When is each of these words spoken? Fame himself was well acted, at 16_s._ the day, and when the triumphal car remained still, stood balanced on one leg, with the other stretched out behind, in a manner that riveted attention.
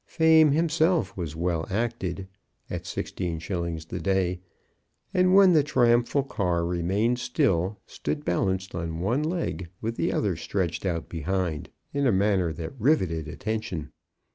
Fame 0.07 0.51
himself 0.51 1.15
was 1.15 1.35
well 1.35 1.67
acted, 1.69 2.27
at 2.71 2.85
16_s._ 2.85 3.87
the 3.89 3.99
day, 3.99 4.39
and 5.13 5.35
when 5.35 5.53
the 5.53 5.61
triumphal 5.61 6.23
car 6.23 6.65
remained 6.65 7.19
still, 7.19 7.77
stood 7.85 8.25
balanced 8.25 8.73
on 8.73 8.99
one 8.99 9.21
leg, 9.21 9.69
with 9.79 9.97
the 9.97 10.11
other 10.11 10.35
stretched 10.35 10.87
out 10.87 11.07
behind, 11.07 11.69
in 11.93 12.07
a 12.07 12.11
manner 12.11 12.51
that 12.51 12.73
riveted 12.79 13.27
attention. 13.27 13.91